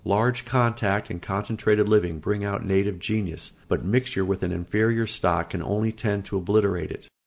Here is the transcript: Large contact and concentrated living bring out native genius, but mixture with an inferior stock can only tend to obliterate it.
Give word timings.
Large 0.03 0.45
contact 0.45 1.11
and 1.11 1.21
concentrated 1.21 1.87
living 1.87 2.17
bring 2.17 2.43
out 2.43 2.65
native 2.65 2.97
genius, 2.97 3.51
but 3.67 3.85
mixture 3.85 4.25
with 4.25 4.41
an 4.41 4.51
inferior 4.51 5.05
stock 5.05 5.51
can 5.51 5.61
only 5.61 5.91
tend 5.91 6.25
to 6.25 6.37
obliterate 6.37 6.89
it. 6.89 7.07